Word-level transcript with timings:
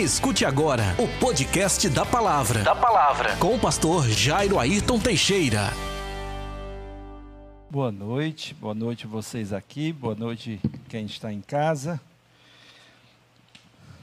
Escute 0.00 0.46
agora 0.46 0.96
o 0.98 1.06
podcast 1.20 1.86
da 1.90 2.06
Palavra. 2.06 2.62
Da 2.62 2.74
Palavra. 2.74 3.36
Com 3.36 3.56
o 3.56 3.60
pastor 3.60 4.08
Jairo 4.08 4.58
Ayrton 4.58 4.98
Teixeira. 4.98 5.68
Boa 7.68 7.92
noite, 7.92 8.54
boa 8.54 8.72
noite 8.72 9.06
vocês 9.06 9.52
aqui, 9.52 9.92
boa 9.92 10.14
noite 10.14 10.58
quem 10.88 11.04
está 11.04 11.30
em 11.30 11.42
casa. 11.42 12.00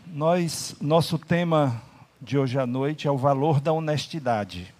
Nós, 0.05 0.75
nosso 0.79 1.17
tema 1.17 1.81
de 2.21 2.37
hoje 2.37 2.59
à 2.59 2.67
noite 2.67 3.07
é 3.07 3.11
o 3.11 3.17
valor 3.17 3.59
da 3.59 3.73
honestidade. 3.73 4.71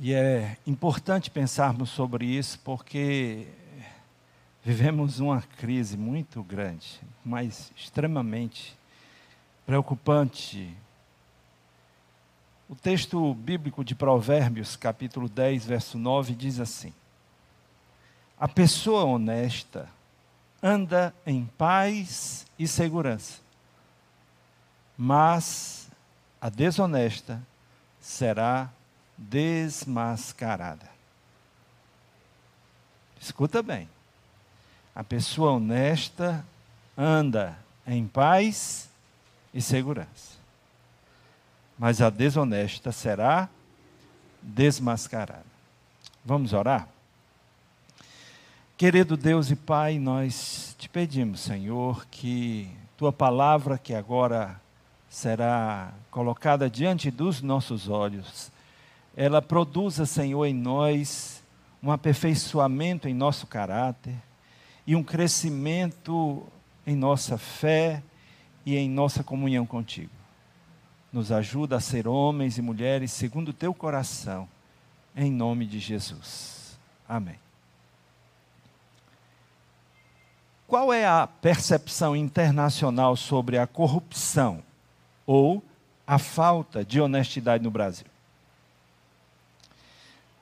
E 0.00 0.14
é 0.14 0.56
importante 0.64 1.28
pensarmos 1.28 1.90
sobre 1.90 2.24
isso 2.24 2.60
porque 2.62 3.48
vivemos 4.64 5.20
uma 5.20 5.42
crise 5.42 5.94
muito 5.94 6.42
grande, 6.42 6.98
mas 7.22 7.70
extremamente 7.76 8.74
preocupante. 9.66 10.74
O 12.66 12.74
texto 12.74 13.34
bíblico 13.34 13.84
de 13.84 13.94
Provérbios, 13.94 14.74
capítulo 14.74 15.28
10, 15.28 15.66
verso 15.66 15.98
9, 15.98 16.34
diz 16.34 16.58
assim: 16.58 16.94
A 18.40 18.48
pessoa 18.48 19.04
honesta 19.04 19.86
anda 20.62 21.14
em 21.26 21.44
paz 21.58 22.46
e 22.58 22.66
segurança, 22.66 23.42
mas 24.96 25.90
a 26.40 26.48
desonesta 26.48 27.42
será 28.00 28.70
desmascarada. 29.18 30.88
Escuta 33.20 33.62
bem. 33.62 33.93
A 34.94 35.02
pessoa 35.02 35.52
honesta 35.52 36.44
anda 36.96 37.58
em 37.84 38.06
paz 38.06 38.88
e 39.52 39.60
segurança. 39.60 40.34
Mas 41.76 42.00
a 42.00 42.08
desonesta 42.10 42.92
será 42.92 43.48
desmascarada. 44.40 45.44
Vamos 46.24 46.52
orar? 46.52 46.88
Querido 48.76 49.16
Deus 49.16 49.50
e 49.50 49.56
Pai, 49.56 49.98
nós 49.98 50.76
te 50.78 50.88
pedimos, 50.88 51.40
Senhor, 51.40 52.06
que 52.06 52.70
tua 52.96 53.12
palavra 53.12 53.76
que 53.76 53.94
agora 53.94 54.60
será 55.08 55.92
colocada 56.10 56.70
diante 56.70 57.10
dos 57.10 57.42
nossos 57.42 57.88
olhos, 57.88 58.50
ela 59.16 59.40
produza, 59.40 60.06
Senhor, 60.06 60.44
em 60.44 60.54
nós 60.54 61.42
um 61.82 61.90
aperfeiçoamento 61.90 63.08
em 63.08 63.14
nosso 63.14 63.46
caráter 63.46 64.14
e 64.86 64.94
um 64.94 65.02
crescimento 65.02 66.42
em 66.86 66.96
nossa 66.96 67.38
fé 67.38 68.02
e 68.64 68.76
em 68.76 68.88
nossa 68.88 69.22
comunhão 69.22 69.66
contigo. 69.66 70.10
Nos 71.12 71.30
ajuda 71.30 71.76
a 71.76 71.80
ser 71.80 72.08
homens 72.08 72.58
e 72.58 72.62
mulheres 72.62 73.12
segundo 73.12 73.48
o 73.48 73.52
teu 73.52 73.72
coração, 73.72 74.48
em 75.16 75.30
nome 75.30 75.66
de 75.66 75.78
Jesus. 75.78 76.78
Amém. 77.08 77.38
Qual 80.66 80.92
é 80.92 81.06
a 81.06 81.26
percepção 81.26 82.16
internacional 82.16 83.16
sobre 83.16 83.58
a 83.58 83.66
corrupção 83.66 84.62
ou 85.26 85.62
a 86.06 86.18
falta 86.18 86.84
de 86.84 87.00
honestidade 87.00 87.62
no 87.62 87.70
Brasil? 87.70 88.06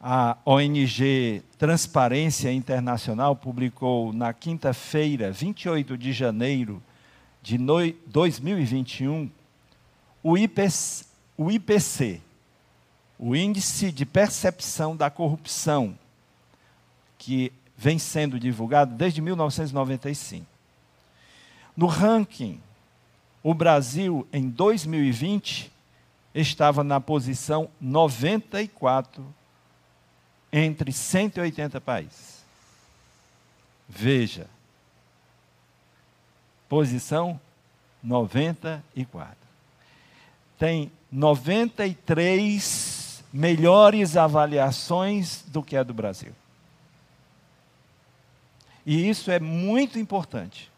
A 0.05 0.37
ONG 0.45 1.45
Transparência 1.57 2.53
Internacional 2.53 3.37
publicou 3.37 4.13
na 4.13 4.33
quinta-feira, 4.33 5.31
28 5.31 5.97
de 5.97 6.13
janeiro 6.13 6.83
de 7.41 7.57
2021, 8.07 9.31
o 10.21 10.37
IPC, 10.37 11.05
o 11.39 11.53
IPC, 11.53 12.21
o 13.17 13.37
Índice 13.37 13.93
de 13.93 14.05
Percepção 14.05 14.97
da 14.97 15.09
Corrupção, 15.09 15.97
que 17.17 17.53
vem 17.77 17.97
sendo 17.97 18.41
divulgado 18.41 18.97
desde 18.97 19.23
1995. 19.23 20.45
No 21.77 21.87
ranking, 21.87 22.61
o 23.41 23.55
Brasil, 23.55 24.27
em 24.33 24.49
2020, 24.49 25.71
estava 26.35 26.83
na 26.83 27.01
posição 27.01 27.71
94 27.81 29.25
entre 30.53 30.93
180 30.93 31.81
países. 31.81 32.43
Veja, 33.89 34.47
posição 36.69 37.41
94. 38.03 39.37
Tem 40.59 40.93
93 41.11 43.25
melhores 43.33 44.17
avaliações 44.17 45.43
do 45.49 45.63
que 45.63 45.77
a 45.77 45.83
do 45.83 45.95
Brasil. 45.95 46.33
E 48.85 49.09
isso 49.09 49.31
é 49.31 49.39
muito 49.39 49.99
importante, 49.99 50.71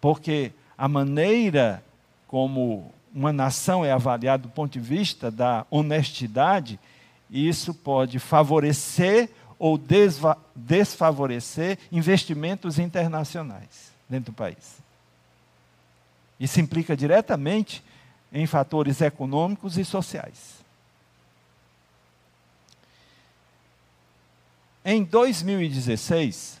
porque 0.00 0.52
a 0.78 0.88
maneira 0.88 1.82
como 2.28 2.92
uma 3.12 3.32
nação 3.32 3.84
é 3.84 3.90
avaliada 3.90 4.44
do 4.44 4.48
ponto 4.48 4.72
de 4.72 4.80
vista 4.80 5.30
da 5.30 5.66
honestidade 5.70 6.78
isso 7.30 7.74
pode 7.74 8.18
favorecer 8.18 9.30
ou 9.58 9.80
desfavorecer 10.54 11.78
investimentos 11.90 12.78
internacionais 12.78 13.90
dentro 14.08 14.32
do 14.32 14.36
país. 14.36 14.76
Isso 16.38 16.60
implica 16.60 16.96
diretamente 16.96 17.82
em 18.32 18.46
fatores 18.46 19.00
econômicos 19.00 19.78
e 19.78 19.84
sociais. 19.84 20.56
Em 24.84 25.02
2016, 25.02 26.60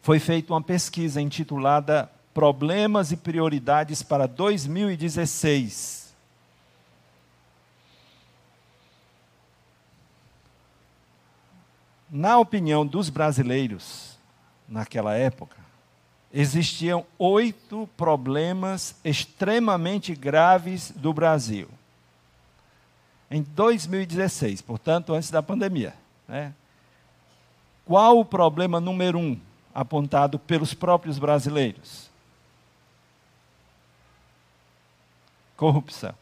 foi 0.00 0.18
feita 0.18 0.52
uma 0.52 0.62
pesquisa 0.62 1.20
intitulada 1.20 2.10
Problemas 2.32 3.10
e 3.12 3.16
Prioridades 3.16 4.02
para 4.02 4.26
2016 4.26 6.05
Na 12.10 12.38
opinião 12.38 12.86
dos 12.86 13.10
brasileiros, 13.10 14.16
naquela 14.68 15.14
época, 15.14 15.56
existiam 16.32 17.04
oito 17.18 17.88
problemas 17.96 18.94
extremamente 19.04 20.14
graves 20.14 20.92
do 20.92 21.12
Brasil. 21.12 21.68
Em 23.30 23.42
2016, 23.42 24.62
portanto, 24.62 25.14
antes 25.14 25.30
da 25.30 25.42
pandemia. 25.42 25.94
Né? 26.28 26.52
Qual 27.84 28.18
o 28.20 28.24
problema 28.24 28.80
número 28.80 29.18
um 29.18 29.38
apontado 29.74 30.38
pelos 30.38 30.74
próprios 30.74 31.18
brasileiros? 31.18 32.08
Corrupção. 35.56 36.14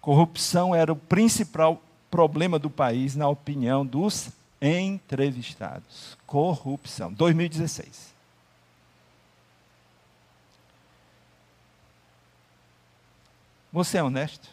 Corrupção 0.00 0.74
era 0.74 0.92
o 0.92 0.96
principal 0.96 1.80
problema 2.16 2.58
do 2.58 2.70
país, 2.70 3.14
na 3.14 3.28
opinião 3.28 3.84
dos 3.84 4.30
entrevistados. 4.58 6.16
Corrupção. 6.26 7.12
2016. 7.12 8.14
Você 13.70 13.98
é 13.98 14.02
honesto? 14.02 14.48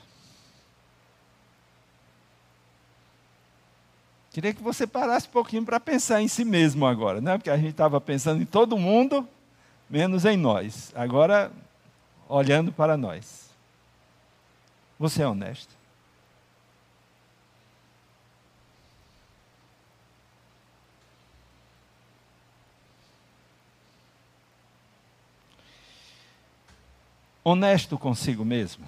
Queria 4.31 4.53
que 4.53 4.62
você 4.62 4.85
parasse 4.85 5.29
um 5.29 5.31
pouquinho 5.31 5.63
para 5.63 5.79
pensar 5.79 6.22
em 6.22 6.28
si 6.28 6.44
mesmo 6.44 6.85
agora, 6.85 7.22
né? 7.22 7.38
Porque 7.38 7.50
a 7.50 7.56
gente 7.56 7.69
estava 7.69 8.02
pensando 8.02 8.41
em 8.41 8.46
todo 8.46 8.78
mundo, 8.78 9.25
menos 9.90 10.26
em 10.26 10.35
nós. 10.35 10.91
Agora, 10.93 11.49
olhando 12.28 12.73
para 12.73 12.97
nós. 12.97 13.49
Você 14.99 15.22
é 15.22 15.28
honesto? 15.28 15.83
Honesto 27.43 27.97
consigo 27.97 28.45
mesmo. 28.45 28.87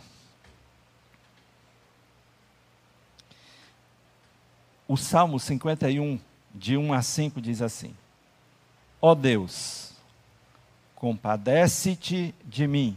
O 4.88 4.96
Salmo 4.96 5.40
51, 5.40 6.20
de 6.54 6.78
1 6.78 6.94
a 6.94 7.02
5, 7.02 7.42
diz 7.42 7.62
assim: 7.62 7.96
Ó 9.02 9.12
oh 9.12 9.16
Deus, 9.16 9.94
compadece-te 10.96 12.34
de 12.46 12.68
mim, 12.68 12.96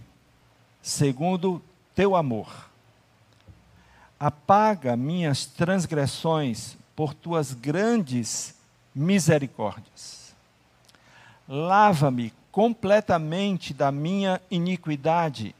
segundo 0.82 1.62
teu 1.94 2.14
amor. 2.14 2.68
Apaga 4.20 4.96
minhas 4.96 5.46
transgressões 5.46 6.76
por 6.94 7.14
tuas 7.14 7.54
grandes 7.54 8.54
misericórdias. 8.94 10.34
lava-me 11.48 12.32
completamente 12.58 13.72
da 13.72 13.92
minha 13.92 14.42
iniquidade 14.50 15.54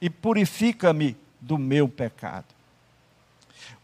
e 0.00 0.08
purifica-me 0.08 1.14
do 1.38 1.58
meu 1.58 1.86
pecado. 1.86 2.46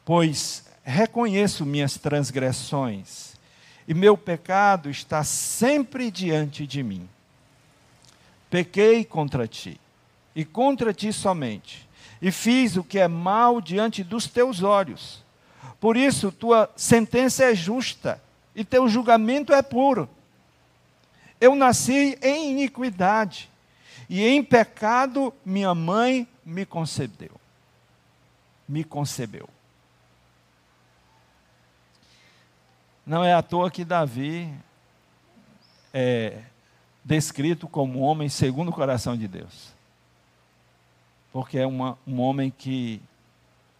Pois 0.03 0.65
reconheço 0.83 1.67
minhas 1.67 1.99
transgressões 1.99 3.35
e 3.87 3.93
meu 3.93 4.17
pecado 4.17 4.89
está 4.89 5.23
sempre 5.25 6.11
diante 6.11 6.67
de 6.67 6.83
mim. 6.83 7.07
Pequei 8.49 9.05
contra 9.05 9.47
ti, 9.47 9.79
e 10.35 10.43
contra 10.43 10.95
ti 10.95 11.13
somente, 11.13 11.87
e 12.23 12.33
fiz 12.33 12.79
o 12.79 12.83
que 12.83 12.99
é 12.99 13.07
mal 13.07 13.61
diante 13.61 14.03
dos 14.03 14.27
teus 14.27 14.63
olhos. 14.63 15.23
Por 15.79 15.99
isso, 15.99 16.33
tua 16.33 16.71
sentença 16.75 17.45
é 17.45 17.55
justa, 17.55 18.23
e 18.57 18.65
teu 18.65 18.89
julgamento 18.89 19.53
é 19.53 19.61
puro. 19.61 20.09
Eu 21.41 21.55
nasci 21.55 22.19
em 22.23 22.51
iniquidade, 22.51 23.51
e 24.09 24.25
em 24.27 24.43
pecado 24.43 25.33
minha 25.45 25.75
mãe 25.75 26.27
me 26.45 26.65
concebeu. 26.65 27.33
Me 28.69 28.83
concebeu. 28.83 29.49
Não 33.07 33.25
é 33.25 33.33
à 33.33 33.43
toa 33.43 33.71
que 33.71 33.85
Davi 33.85 34.53
é 35.95 36.43
descrito 37.05 37.67
como 37.67 38.01
um 38.01 38.03
homem 38.03 38.29
segundo 38.29 38.69
o 38.69 38.73
coração 38.73 39.17
de 39.17 39.27
Deus. 39.27 39.73
Porque 41.33 41.59
é 41.59 41.67
uma, 41.67 41.99
um 42.07 42.21
homem 42.21 42.51
que, 42.51 43.01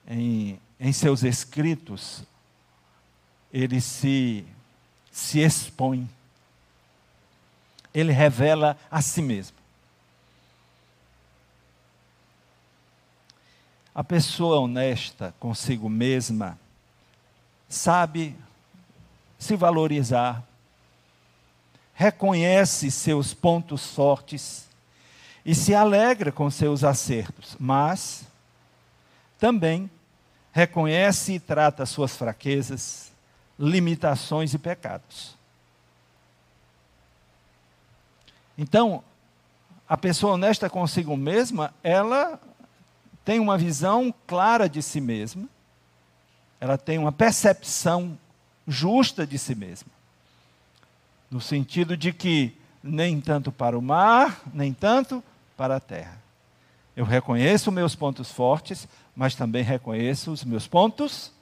em, 0.07 0.59
em 0.81 0.93
seus 0.93 1.23
escritos, 1.23 2.23
ele 3.53 3.81
se, 3.81 4.47
se 5.11 5.41
expõe. 5.41 6.09
Ele 7.99 8.13
revela 8.13 8.77
a 8.89 9.03
si 9.03 9.21
mesmo. 9.21 9.57
A 13.93 14.05
pessoa 14.05 14.61
honesta 14.61 15.35
consigo 15.41 15.89
mesma 15.89 16.57
sabe 17.69 18.37
se 19.37 19.57
valorizar, 19.57 20.45
reconhece 21.93 22.89
seus 22.93 23.35
pontos 23.35 23.87
fortes 23.89 24.69
e 25.45 25.53
se 25.53 25.75
alegra 25.75 26.31
com 26.31 26.49
seus 26.49 26.85
acertos, 26.85 27.57
mas 27.59 28.23
também 29.41 29.91
reconhece 30.53 31.33
e 31.33 31.41
trata 31.41 31.85
suas 31.85 32.17
fraquezas, 32.17 33.11
limitações 33.59 34.55
e 34.55 34.59
pecados. 34.59 35.38
Então, 38.59 39.05
a 39.89 39.97
pessoa 39.97 40.35
honesta 40.35 40.69
consigo 40.69 41.17
mesma, 41.17 41.73
ela 41.83 42.41
tem 43.25 43.39
uma 43.39 43.57
visão 43.57 44.13
clara 44.27 44.69
de 44.69 44.83
si 44.83 45.01
mesma, 45.01 45.49
ela 46.61 46.77
tem 46.77 46.99
uma 46.99 47.13
percepção 47.13 48.19
justa 48.67 49.25
de 49.25 49.39
si 49.39 49.55
mesma. 49.55 49.89
No 51.31 51.41
sentido 51.41 51.97
de 51.97 52.13
que 52.13 52.59
nem 52.83 53.21
tanto 53.21 53.53
para 53.53 53.79
o 53.79 53.83
mar, 53.83 54.43
nem 54.53 54.73
tanto 54.73 55.23
para 55.57 55.77
a 55.77 55.81
terra. 55.81 56.19
Eu 56.97 57.05
reconheço 57.05 57.71
meus 57.71 57.95
pontos 57.95 58.33
fortes, 58.33 58.89
mas 59.15 59.37
também 59.37 59.63
reconheço 59.63 60.33
os 60.33 60.43
meus 60.43 60.67
pontos 60.67 61.33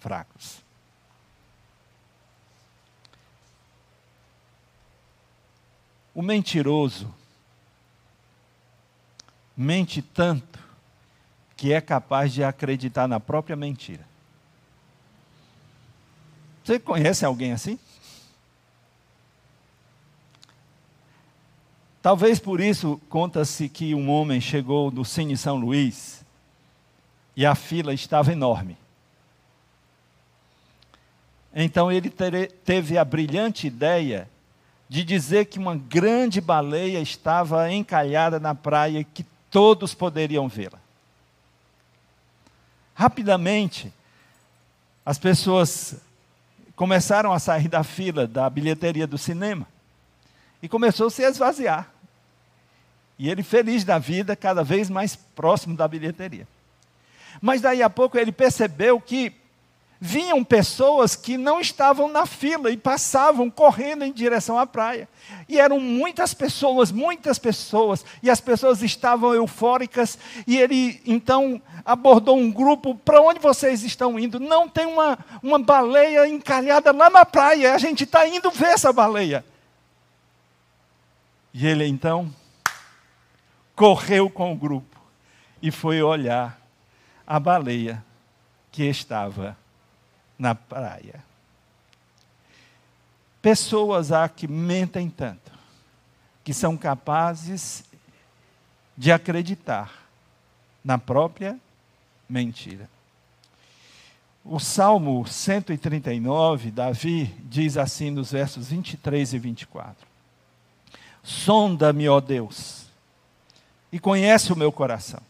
fracos. 0.00 0.61
O 6.14 6.20
mentiroso 6.20 7.12
mente 9.56 10.02
tanto 10.02 10.58
que 11.56 11.72
é 11.72 11.80
capaz 11.80 12.32
de 12.32 12.42
acreditar 12.42 13.06
na 13.06 13.20
própria 13.20 13.54
mentira. 13.54 14.04
Você 16.64 16.78
conhece 16.78 17.24
alguém 17.24 17.52
assim? 17.52 17.78
Talvez 22.00 22.40
por 22.40 22.60
isso 22.60 23.00
conta-se 23.08 23.68
que 23.68 23.94
um 23.94 24.10
homem 24.10 24.40
chegou 24.40 24.90
no 24.90 25.04
Cine 25.04 25.36
São 25.36 25.56
Luís 25.56 26.24
e 27.36 27.46
a 27.46 27.54
fila 27.54 27.94
estava 27.94 28.32
enorme. 28.32 28.76
Então 31.54 31.92
ele 31.92 32.10
teve 32.10 32.98
a 32.98 33.04
brilhante 33.04 33.66
ideia 33.66 34.28
de 34.92 35.02
dizer 35.02 35.46
que 35.46 35.58
uma 35.58 35.74
grande 35.74 36.38
baleia 36.38 37.00
estava 37.00 37.72
encalhada 37.72 38.38
na 38.38 38.54
praia 38.54 38.98
e 38.98 39.04
que 39.04 39.24
todos 39.50 39.94
poderiam 39.94 40.46
vê-la. 40.48 40.78
Rapidamente, 42.94 43.90
as 45.02 45.18
pessoas 45.18 45.96
começaram 46.76 47.32
a 47.32 47.38
sair 47.38 47.68
da 47.68 47.82
fila 47.82 48.26
da 48.26 48.50
bilheteria 48.50 49.06
do 49.06 49.16
cinema 49.16 49.66
e 50.62 50.68
começou 50.68 51.06
a 51.06 51.10
se 51.10 51.22
esvaziar. 51.22 51.90
E 53.18 53.30
ele 53.30 53.42
feliz 53.42 53.84
da 53.84 53.98
vida, 53.98 54.36
cada 54.36 54.62
vez 54.62 54.90
mais 54.90 55.16
próximo 55.16 55.74
da 55.74 55.88
bilheteria. 55.88 56.46
Mas 57.40 57.62
daí 57.62 57.82
a 57.82 57.88
pouco 57.88 58.18
ele 58.18 58.30
percebeu 58.30 59.00
que 59.00 59.32
vinham 60.04 60.42
pessoas 60.42 61.14
que 61.14 61.38
não 61.38 61.60
estavam 61.60 62.08
na 62.08 62.26
fila 62.26 62.72
e 62.72 62.76
passavam 62.76 63.48
correndo 63.48 64.04
em 64.04 64.12
direção 64.12 64.58
à 64.58 64.66
praia. 64.66 65.08
E 65.48 65.60
eram 65.60 65.78
muitas 65.78 66.34
pessoas, 66.34 66.90
muitas 66.90 67.38
pessoas, 67.38 68.04
e 68.20 68.28
as 68.28 68.40
pessoas 68.40 68.82
estavam 68.82 69.32
eufóricas, 69.32 70.18
e 70.44 70.58
ele 70.58 71.00
então 71.06 71.62
abordou 71.84 72.36
um 72.36 72.50
grupo: 72.50 72.96
para 72.96 73.20
onde 73.20 73.38
vocês 73.38 73.84
estão 73.84 74.18
indo? 74.18 74.40
Não 74.40 74.68
tem 74.68 74.86
uma, 74.86 75.16
uma 75.40 75.60
baleia 75.60 76.26
encalhada 76.26 76.90
lá 76.90 77.08
na 77.08 77.24
praia, 77.24 77.72
a 77.72 77.78
gente 77.78 78.02
está 78.02 78.26
indo 78.26 78.50
ver 78.50 78.70
essa 78.70 78.92
baleia. 78.92 79.44
E 81.54 81.64
ele 81.64 81.86
então 81.86 82.28
correu 83.76 84.28
com 84.28 84.52
o 84.52 84.56
grupo 84.56 85.00
e 85.62 85.70
foi 85.70 86.02
olhar 86.02 86.60
a 87.24 87.38
baleia 87.38 88.04
que 88.72 88.82
estava 88.82 89.61
na 90.42 90.56
praia. 90.56 91.22
Pessoas 93.40 94.10
há 94.10 94.28
que 94.28 94.48
mentem 94.48 95.08
tanto, 95.08 95.52
que 96.42 96.52
são 96.52 96.76
capazes 96.76 97.84
de 98.98 99.12
acreditar 99.12 100.08
na 100.84 100.98
própria 100.98 101.56
mentira. 102.28 102.90
O 104.44 104.58
Salmo 104.58 105.24
139, 105.24 106.72
Davi 106.72 107.32
diz 107.44 107.76
assim 107.76 108.10
nos 108.10 108.32
versos 108.32 108.70
23 108.70 109.34
e 109.34 109.38
24: 109.38 110.04
Sonda-me, 111.22 112.08
ó 112.08 112.18
Deus, 112.18 112.86
e 113.92 114.00
conhece 114.00 114.52
o 114.52 114.56
meu 114.56 114.72
coração. 114.72 115.22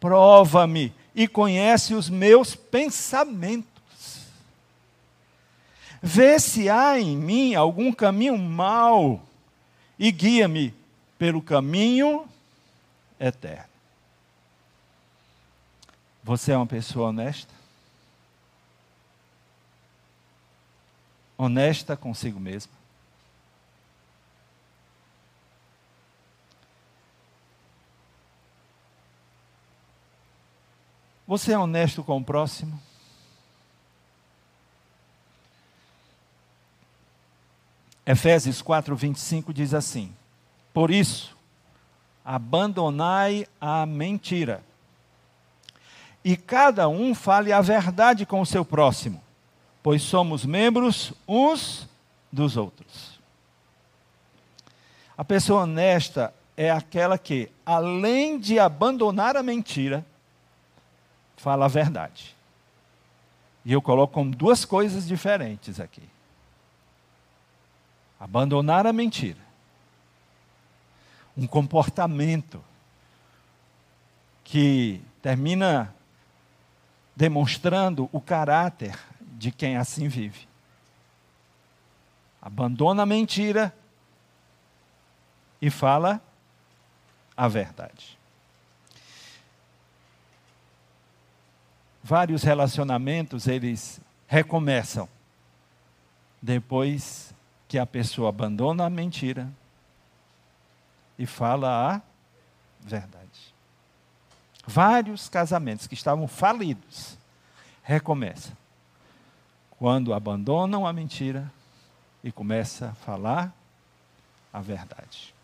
Prova-me 0.00 0.90
e 1.14 1.28
conhece 1.28 1.92
os 1.92 2.08
meus 2.08 2.54
pensamentos 2.54 3.71
Vê 6.02 6.40
se 6.40 6.68
há 6.68 6.98
em 6.98 7.16
mim 7.16 7.54
algum 7.54 7.92
caminho 7.92 8.36
mau 8.36 9.22
e 9.96 10.10
guia-me 10.10 10.74
pelo 11.16 11.40
caminho 11.40 12.28
eterno. 13.20 13.70
Você 16.24 16.50
é 16.50 16.56
uma 16.56 16.66
pessoa 16.66 17.10
honesta? 17.10 17.54
Honesta 21.38 21.96
consigo 21.96 22.40
mesmo? 22.40 22.72
Você 31.26 31.52
é 31.52 31.58
honesto 31.58 32.02
com 32.02 32.18
o 32.18 32.24
próximo? 32.24 32.80
Efésios 38.04 38.60
4, 38.60 38.94
25 38.96 39.52
diz 39.52 39.72
assim: 39.72 40.12
Por 40.74 40.90
isso, 40.90 41.36
abandonai 42.24 43.46
a 43.60 43.86
mentira, 43.86 44.62
e 46.24 46.36
cada 46.36 46.88
um 46.88 47.14
fale 47.14 47.52
a 47.52 47.60
verdade 47.60 48.26
com 48.26 48.40
o 48.40 48.46
seu 48.46 48.64
próximo, 48.64 49.22
pois 49.82 50.02
somos 50.02 50.44
membros 50.44 51.12
uns 51.26 51.88
dos 52.30 52.56
outros. 52.56 53.20
A 55.16 55.24
pessoa 55.24 55.62
honesta 55.62 56.32
é 56.56 56.70
aquela 56.70 57.18
que, 57.18 57.50
além 57.64 58.38
de 58.38 58.58
abandonar 58.58 59.36
a 59.36 59.42
mentira, 59.42 60.04
fala 61.36 61.66
a 61.66 61.68
verdade. 61.68 62.36
E 63.64 63.72
eu 63.72 63.80
coloco 63.80 64.14
como 64.14 64.34
duas 64.34 64.64
coisas 64.64 65.06
diferentes 65.06 65.78
aqui. 65.78 66.02
Abandonar 68.22 68.86
a 68.86 68.92
mentira. 68.92 69.40
Um 71.36 71.44
comportamento 71.44 72.62
que 74.44 75.02
termina 75.20 75.92
demonstrando 77.16 78.08
o 78.12 78.20
caráter 78.20 78.96
de 79.20 79.50
quem 79.50 79.76
assim 79.76 80.06
vive. 80.06 80.46
Abandona 82.40 83.02
a 83.02 83.06
mentira 83.06 83.74
e 85.60 85.68
fala 85.68 86.22
a 87.36 87.48
verdade. 87.48 88.16
Vários 92.04 92.44
relacionamentos 92.44 93.48
eles 93.48 94.00
recomeçam 94.28 95.08
depois 96.40 97.34
que 97.72 97.78
a 97.78 97.86
pessoa 97.86 98.28
abandona 98.28 98.84
a 98.84 98.90
mentira 98.90 99.50
e 101.18 101.24
fala 101.24 101.94
a 101.94 102.02
verdade. 102.82 103.54
Vários 104.66 105.26
casamentos 105.30 105.86
que 105.86 105.94
estavam 105.94 106.28
falidos 106.28 107.16
recomeçam 107.82 108.54
quando 109.78 110.12
abandonam 110.12 110.86
a 110.86 110.92
mentira 110.92 111.50
e 112.22 112.30
começa 112.30 112.90
a 112.90 112.94
falar 112.94 113.50
a 114.52 114.60
verdade. 114.60 115.34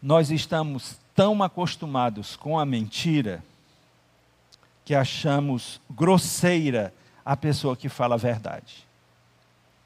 Nós 0.00 0.30
estamos 0.30 1.00
tão 1.16 1.42
acostumados 1.42 2.36
com 2.36 2.56
a 2.56 2.64
mentira 2.64 3.42
que 4.84 4.94
achamos 4.94 5.80
grosseira 5.90 6.94
a 7.24 7.36
pessoa 7.36 7.76
que 7.76 7.88
fala 7.88 8.14
a 8.14 8.18
verdade. 8.18 8.86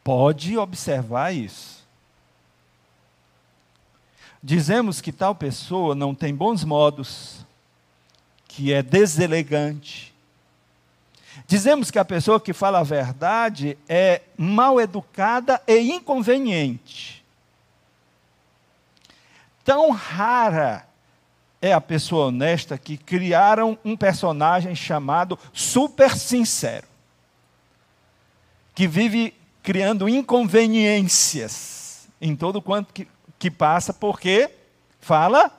Pode 0.02 0.56
observar 0.56 1.34
isso. 1.34 1.80
Dizemos 4.42 5.00
que 5.00 5.12
tal 5.12 5.34
pessoa 5.34 5.94
não 5.94 6.14
tem 6.14 6.34
bons 6.34 6.64
modos, 6.64 7.44
que 8.48 8.72
é 8.72 8.82
deselegante. 8.82 10.14
Dizemos 11.46 11.90
que 11.90 11.98
a 11.98 12.04
pessoa 12.04 12.40
que 12.40 12.52
fala 12.52 12.80
a 12.80 12.84
verdade 12.84 13.76
é 13.88 14.22
mal 14.36 14.80
educada 14.80 15.60
e 15.66 15.92
inconveniente. 15.92 17.24
Tão 19.62 19.90
rara 19.90 20.86
é 21.60 21.72
a 21.72 21.80
pessoa 21.80 22.28
honesta 22.28 22.78
que 22.78 22.96
criaram 22.96 23.78
um 23.84 23.96
personagem 23.96 24.74
chamado 24.74 25.38
super 25.52 26.16
sincero, 26.16 26.86
que 28.74 28.88
vive 28.88 29.34
criando 29.62 30.08
inconveniências 30.08 32.08
em 32.20 32.36
todo 32.36 32.60
quanto 32.60 32.92
que, 32.92 33.08
que 33.38 33.50
passa, 33.50 33.92
porque 33.92 34.50
fala 35.00 35.50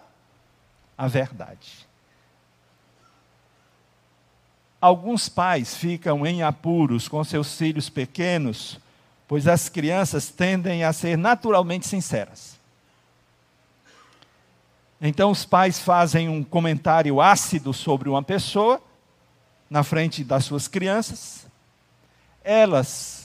a 0.97 1.07
verdade. 1.07 1.87
Alguns 4.79 5.29
pais 5.29 5.75
ficam 5.75 6.25
em 6.25 6.41
apuros 6.41 7.07
com 7.07 7.23
seus 7.23 7.55
filhos 7.55 7.89
pequenos, 7.89 8.79
pois 9.27 9.47
as 9.47 9.69
crianças 9.69 10.29
tendem 10.29 10.83
a 10.83 10.91
ser 10.91 11.17
naturalmente 11.17 11.87
sinceras. 11.87 12.59
Então, 14.99 15.31
os 15.31 15.45
pais 15.45 15.79
fazem 15.79 16.29
um 16.29 16.43
comentário 16.43 17.19
ácido 17.19 17.73
sobre 17.73 18.07
uma 18.07 18.21
pessoa, 18.21 18.81
na 19.69 19.83
frente 19.83 20.23
das 20.23 20.45
suas 20.45 20.67
crianças. 20.67 21.47
Elas 22.43 23.20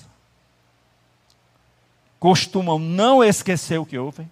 costumam 2.18 2.78
não 2.78 3.22
esquecer 3.22 3.78
o 3.78 3.86
que 3.86 3.98
ouvem. 3.98 4.30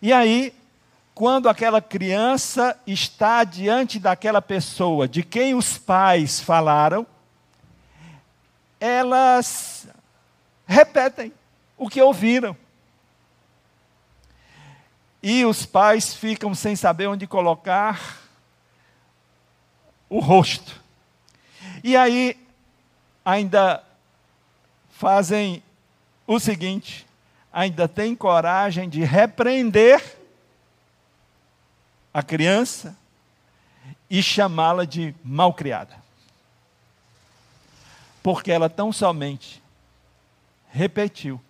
E 0.00 0.12
aí, 0.12 0.52
quando 1.14 1.48
aquela 1.48 1.80
criança 1.80 2.78
está 2.86 3.44
diante 3.44 3.98
daquela 3.98 4.40
pessoa 4.40 5.06
de 5.06 5.22
quem 5.22 5.54
os 5.54 5.78
pais 5.78 6.40
falaram, 6.40 7.06
elas 8.80 9.86
repetem 10.66 11.32
o 11.76 11.88
que 11.88 12.00
ouviram. 12.00 12.56
E 15.22 15.44
os 15.44 15.64
pais 15.64 16.14
ficam 16.14 16.52
sem 16.54 16.74
saber 16.74 17.06
onde 17.06 17.26
colocar 17.26 18.18
o 20.08 20.18
rosto. 20.18 20.80
E 21.84 21.96
aí, 21.96 22.36
ainda 23.24 23.84
fazem 24.90 25.62
o 26.36 26.40
seguinte: 26.40 27.06
ainda 27.52 27.86
tem 27.88 28.14
coragem 28.14 28.88
de 28.88 29.04
repreender 29.04 30.18
a 32.12 32.22
criança 32.22 32.96
e 34.08 34.22
chamá-la 34.22 34.84
de 34.84 35.14
malcriada. 35.24 35.96
Porque 38.22 38.52
ela 38.52 38.68
tão 38.68 38.92
somente 38.92 39.62
repetiu 40.70 41.40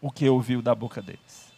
o 0.00 0.10
que 0.10 0.28
ouviu 0.28 0.60
da 0.60 0.74
boca 0.74 1.00
deles. 1.00 1.52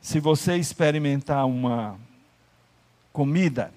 Se 0.00 0.18
você 0.18 0.56
experimentar 0.56 1.46
uma 1.46 1.98
comida 3.12 3.72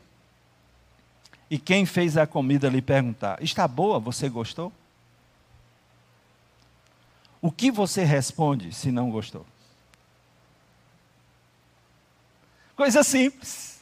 e 1.49 1.57
quem 1.57 1.85
fez 1.85 2.17
a 2.17 2.25
comida 2.25 2.69
lhe 2.69 2.81
perguntar: 2.81 3.41
Está 3.41 3.67
boa? 3.67 3.99
Você 3.99 4.29
gostou? 4.29 4.71
O 7.41 7.51
que 7.51 7.69
você 7.69 8.03
responde 8.03 8.71
se 8.71 8.89
não 8.89 9.11
gostou? 9.11 9.45
Coisa 12.75 13.03
simples. 13.03 13.81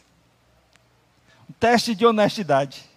Um 1.49 1.53
teste 1.53 1.93
de 1.93 2.05
honestidade. 2.05 2.89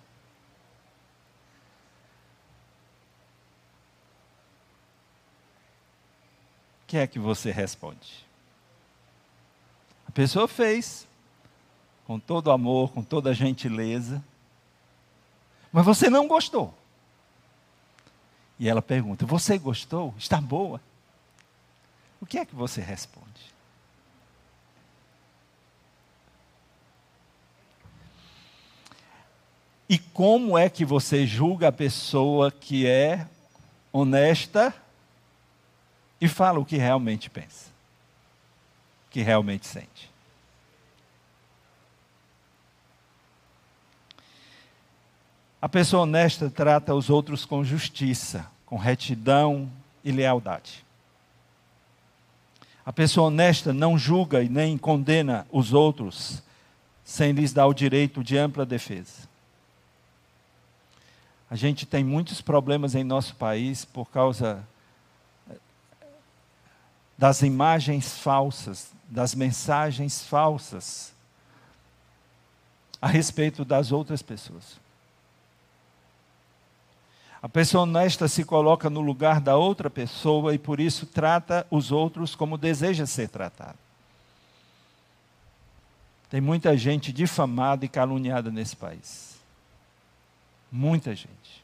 O 6.82 6.86
que 6.86 6.96
é 6.96 7.06
que 7.06 7.18
você 7.18 7.50
responde? 7.50 8.24
A 10.08 10.12
pessoa 10.12 10.48
fez, 10.48 11.06
com 12.06 12.18
todo 12.18 12.50
amor, 12.50 12.90
com 12.92 13.02
toda 13.02 13.34
gentileza, 13.34 14.24
mas 15.74 15.84
você 15.84 16.08
não 16.08 16.28
gostou. 16.28 16.72
E 18.60 18.68
ela 18.68 18.80
pergunta: 18.80 19.26
Você 19.26 19.58
gostou? 19.58 20.14
Está 20.16 20.40
boa? 20.40 20.80
O 22.20 22.26
que 22.26 22.38
é 22.38 22.44
que 22.44 22.54
você 22.54 22.80
responde? 22.80 23.52
E 29.88 29.98
como 29.98 30.56
é 30.56 30.70
que 30.70 30.84
você 30.84 31.26
julga 31.26 31.68
a 31.68 31.72
pessoa 31.72 32.52
que 32.52 32.86
é 32.86 33.26
honesta 33.92 34.72
e 36.20 36.28
fala 36.28 36.60
o 36.60 36.64
que 36.64 36.76
realmente 36.76 37.28
pensa, 37.28 37.68
o 39.08 39.10
que 39.10 39.22
realmente 39.22 39.66
sente? 39.66 40.13
A 45.64 45.68
pessoa 45.70 46.02
honesta 46.02 46.50
trata 46.50 46.94
os 46.94 47.08
outros 47.08 47.46
com 47.46 47.64
justiça, 47.64 48.46
com 48.66 48.76
retidão 48.76 49.72
e 50.04 50.12
lealdade. 50.12 50.84
A 52.84 52.92
pessoa 52.92 53.28
honesta 53.28 53.72
não 53.72 53.96
julga 53.96 54.42
e 54.42 54.48
nem 54.50 54.76
condena 54.76 55.46
os 55.50 55.72
outros 55.72 56.42
sem 57.02 57.32
lhes 57.32 57.54
dar 57.54 57.66
o 57.66 57.72
direito 57.72 58.22
de 58.22 58.36
ampla 58.36 58.66
defesa. 58.66 59.26
A 61.50 61.56
gente 61.56 61.86
tem 61.86 62.04
muitos 62.04 62.42
problemas 62.42 62.94
em 62.94 63.02
nosso 63.02 63.34
país 63.34 63.86
por 63.86 64.10
causa 64.10 64.62
eh, 65.50 65.56
das 67.16 67.40
imagens 67.40 68.18
falsas, 68.18 68.92
das 69.08 69.34
mensagens 69.34 70.26
falsas 70.26 71.14
a 73.00 73.06
respeito 73.06 73.64
das 73.64 73.92
outras 73.92 74.20
pessoas. 74.20 74.84
A 77.44 77.48
pessoa 77.50 77.82
honesta 77.82 78.26
se 78.26 78.42
coloca 78.42 78.88
no 78.88 79.02
lugar 79.02 79.38
da 79.38 79.54
outra 79.54 79.90
pessoa 79.90 80.54
e 80.54 80.58
por 80.58 80.80
isso 80.80 81.04
trata 81.04 81.66
os 81.70 81.92
outros 81.92 82.34
como 82.34 82.56
deseja 82.56 83.04
ser 83.04 83.28
tratado. 83.28 83.76
Tem 86.30 86.40
muita 86.40 86.74
gente 86.74 87.12
difamada 87.12 87.84
e 87.84 87.88
caluniada 87.88 88.50
nesse 88.50 88.74
país. 88.74 89.38
Muita 90.72 91.14
gente. 91.14 91.62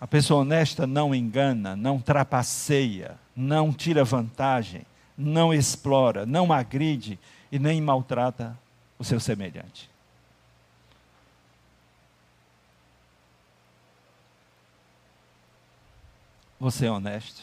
A 0.00 0.06
pessoa 0.08 0.40
honesta 0.40 0.88
não 0.88 1.14
engana, 1.14 1.76
não 1.76 2.00
trapaceia, 2.00 3.16
não 3.36 3.72
tira 3.72 4.02
vantagem, 4.02 4.82
não 5.16 5.54
explora, 5.54 6.26
não 6.26 6.52
agride 6.52 7.16
e 7.52 7.60
nem 7.60 7.80
maltrata 7.80 8.58
o 8.98 9.04
seu 9.04 9.20
semelhante. 9.20 9.89
Você 16.60 16.84
é 16.84 16.90
honesto? 16.90 17.42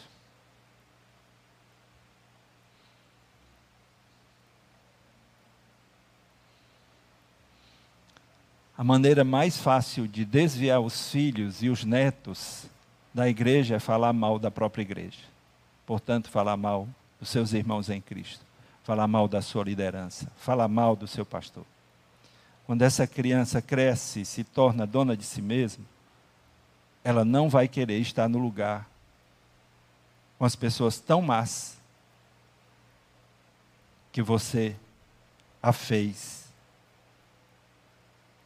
A 8.78 8.84
maneira 8.84 9.24
mais 9.24 9.58
fácil 9.58 10.08
de 10.08 10.24
desviar 10.24 10.80
os 10.80 11.10
filhos 11.10 11.64
e 11.64 11.70
os 11.70 11.84
netos 11.84 12.68
da 13.12 13.28
igreja 13.28 13.78
é 13.78 13.80
falar 13.80 14.14
mal 14.14 14.38
da 14.38 14.52
própria 14.52 14.84
igreja. 14.84 15.18
Portanto, 15.84 16.30
falar 16.30 16.56
mal 16.56 16.88
dos 17.20 17.30
seus 17.30 17.54
irmãos 17.54 17.90
em 17.90 18.00
Cristo, 18.00 18.46
falar 18.84 19.08
mal 19.08 19.28
da 19.28 19.42
sua 19.42 19.64
liderança, 19.64 20.32
falar 20.38 20.68
mal 20.68 20.96
do 20.96 21.08
seu 21.08 21.26
pastor. 21.26 21.66
Quando 22.68 22.84
essa 22.84 23.08
criança 23.08 23.64
cresce 23.64 24.22
e 24.22 24.26
se 24.26 24.44
torna 24.44 24.86
dona 24.86 25.18
de 25.18 25.24
si 25.24 25.42
mesma, 25.42 25.84
ela 27.04 27.26
não 27.26 27.50
vai 27.50 27.68
querer 27.68 28.00
estar 28.00 28.30
no 28.30 28.38
lugar 28.38 28.88
com 30.38 30.46
as 30.46 30.56
pessoas 30.56 31.00
tão 31.00 31.22
más 31.22 31.78
que 34.12 34.22
você 34.22 34.76
a 35.62 35.74
fez 35.74 36.48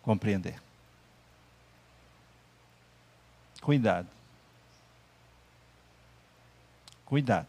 compreender. 0.02 0.62
Cuidado. 3.62 4.08
Cuidado. 7.06 7.48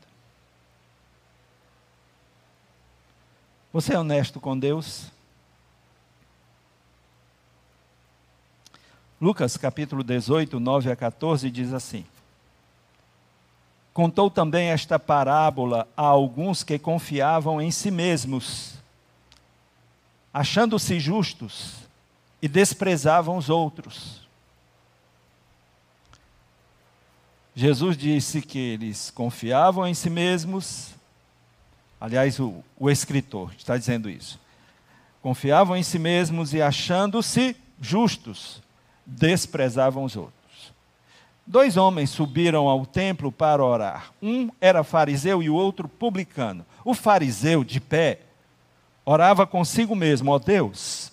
Você 3.73 3.95
é 3.95 3.99
honesto 3.99 4.39
com 4.39 4.59
Deus? 4.59 5.11
Lucas 9.19 9.57
capítulo 9.57 10.03
18, 10.03 10.61
9 10.61 10.91
a 10.91 10.97
14 10.97 11.51
diz 11.51 11.73
assim: 11.73 12.05
Contou 13.93 14.31
também 14.31 14.69
esta 14.69 14.99
parábola 14.99 15.87
a 15.97 16.03
alguns 16.03 16.63
que 16.63 16.79
confiavam 16.79 17.61
em 17.61 17.71
si 17.71 17.91
mesmos, 17.91 18.75
achando-se 20.33 20.99
justos 20.99 21.75
e 22.41 22.49
desprezavam 22.49 23.37
os 23.37 23.51
outros. 23.51 24.23
Jesus 27.55 27.99
disse 27.99 28.41
que 28.41 28.59
eles 28.59 29.11
confiavam 29.11 29.87
em 29.87 29.93
si 29.93 30.09
mesmos, 30.09 30.95
aliás, 32.01 32.41
o, 32.41 32.65
o 32.79 32.91
escritor 32.91 33.53
está 33.59 33.77
dizendo 33.77 34.09
isso. 34.09 34.41
Confiavam 35.21 35.77
em 35.77 35.83
si 35.83 35.99
mesmos 35.99 36.55
e, 36.55 36.63
achando-se 36.63 37.55
justos, 37.79 38.63
desprezavam 39.05 40.03
os 40.05 40.17
outros. 40.17 40.42
Dois 41.47 41.77
homens 41.77 42.11
subiram 42.11 42.69
ao 42.69 42.87
templo 42.87 43.33
para 43.33 43.65
orar. 43.65 44.13
Um 44.23 44.51
era 44.61 44.85
fariseu 44.85 45.43
e 45.43 45.51
o 45.51 45.55
outro 45.55 45.89
publicano. 45.89 46.65
O 46.85 46.95
fariseu, 46.95 47.65
de 47.65 47.81
pé, 47.81 48.21
orava 49.05 49.47
consigo 49.47 49.95
mesmo: 49.97 50.31
Ó 50.31 50.37
oh 50.37 50.39
Deus, 50.39 51.13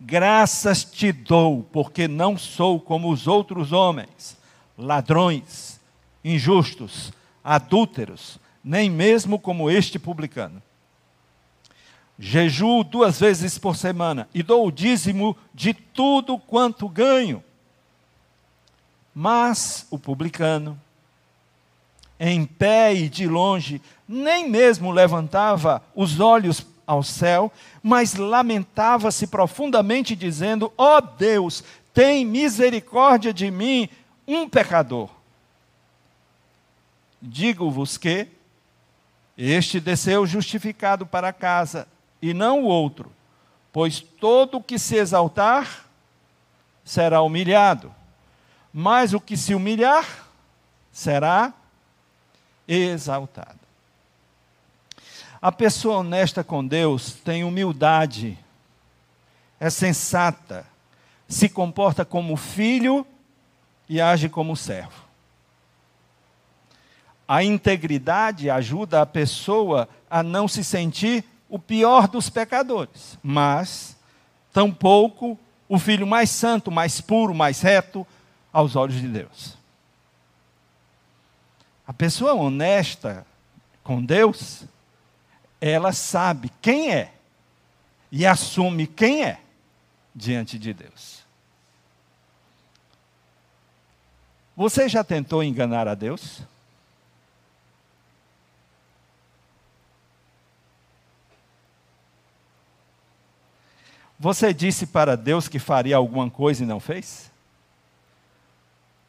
Graças 0.00 0.84
te 0.84 1.10
dou, 1.10 1.64
porque 1.72 2.06
não 2.06 2.38
sou 2.38 2.80
como 2.80 3.10
os 3.10 3.26
outros 3.26 3.72
homens, 3.72 4.36
ladrões, 4.76 5.80
injustos, 6.24 7.12
adúlteros, 7.42 8.38
nem 8.62 8.88
mesmo 8.88 9.40
como 9.40 9.68
este 9.68 9.98
publicano. 9.98 10.62
Jejuo 12.16 12.84
duas 12.84 13.18
vezes 13.18 13.58
por 13.58 13.76
semana 13.76 14.28
e 14.32 14.40
dou 14.42 14.68
o 14.68 14.72
dízimo 14.72 15.36
de 15.52 15.74
tudo 15.74 16.38
quanto 16.38 16.88
ganho. 16.88 17.42
Mas 19.20 19.84
o 19.90 19.98
publicano, 19.98 20.80
em 22.20 22.46
pé 22.46 22.94
e 22.94 23.08
de 23.08 23.26
longe, 23.26 23.82
nem 24.06 24.48
mesmo 24.48 24.92
levantava 24.92 25.82
os 25.92 26.20
olhos 26.20 26.64
ao 26.86 27.02
céu, 27.02 27.50
mas 27.82 28.14
lamentava-se 28.14 29.26
profundamente, 29.26 30.14
dizendo: 30.14 30.72
Ó 30.78 30.98
oh 30.98 31.00
Deus, 31.00 31.64
tem 31.92 32.24
misericórdia 32.24 33.34
de 33.34 33.50
mim, 33.50 33.88
um 34.24 34.48
pecador. 34.48 35.10
Digo-vos 37.20 37.98
que 37.98 38.28
este 39.36 39.80
desceu 39.80 40.24
justificado 40.28 41.04
para 41.04 41.32
casa, 41.32 41.88
e 42.22 42.32
não 42.32 42.62
o 42.62 42.66
outro, 42.66 43.10
pois 43.72 43.98
todo 43.98 44.58
o 44.58 44.62
que 44.62 44.78
se 44.78 44.94
exaltar 44.94 45.86
será 46.84 47.20
humilhado, 47.20 47.97
mas 48.72 49.12
o 49.12 49.20
que 49.20 49.36
se 49.36 49.54
humilhar 49.54 50.26
será 50.92 51.52
exaltado. 52.66 53.58
A 55.40 55.52
pessoa 55.52 55.98
honesta 55.98 56.42
com 56.42 56.66
Deus 56.66 57.12
tem 57.12 57.44
humildade, 57.44 58.36
é 59.60 59.70
sensata, 59.70 60.66
se 61.28 61.48
comporta 61.48 62.04
como 62.04 62.36
filho 62.36 63.06
e 63.88 64.00
age 64.00 64.28
como 64.28 64.56
servo. 64.56 65.06
A 67.26 67.44
integridade 67.44 68.50
ajuda 68.50 69.02
a 69.02 69.06
pessoa 69.06 69.88
a 70.10 70.22
não 70.22 70.48
se 70.48 70.64
sentir 70.64 71.24
o 71.48 71.58
pior 71.58 72.08
dos 72.08 72.28
pecadores, 72.28 73.18
mas 73.22 73.96
tampouco 74.52 75.38
o 75.68 75.78
filho 75.78 76.06
mais 76.06 76.30
santo, 76.30 76.70
mais 76.70 77.00
puro, 77.00 77.34
mais 77.34 77.60
reto 77.60 78.06
aos 78.52 78.76
olhos 78.76 79.00
de 79.00 79.08
Deus. 79.08 79.56
A 81.86 81.92
pessoa 81.92 82.34
honesta 82.34 83.26
com 83.82 84.04
Deus 84.04 84.66
ela 85.60 85.92
sabe 85.92 86.50
quem 86.62 86.92
é 86.92 87.12
e 88.10 88.24
assume 88.24 88.86
quem 88.86 89.24
é 89.24 89.40
diante 90.14 90.58
de 90.58 90.72
Deus. 90.72 91.18
Você 94.56 94.88
já 94.88 95.04
tentou 95.04 95.42
enganar 95.42 95.86
a 95.86 95.94
Deus? 95.94 96.42
Você 104.18 104.52
disse 104.52 104.84
para 104.84 105.16
Deus 105.16 105.46
que 105.46 105.60
faria 105.60 105.96
alguma 105.96 106.28
coisa 106.28 106.64
e 106.64 106.66
não 106.66 106.80
fez? 106.80 107.30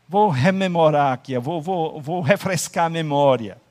Vou 0.10 0.30
rememorar 0.30 1.14
aqui, 1.14 1.38
vou, 1.38 1.62
vou, 1.62 2.02
vou 2.02 2.20
refrescar 2.20 2.88
a 2.88 2.90
memória. 2.90 3.62